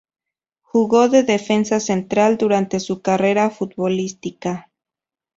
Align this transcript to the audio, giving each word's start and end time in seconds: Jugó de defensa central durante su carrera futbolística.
Jugó 0.63 1.09
de 1.09 1.21
defensa 1.21 1.79
central 1.79 2.39
durante 2.39 2.79
su 2.79 3.03
carrera 3.03 3.51
futbolística. 3.51 4.71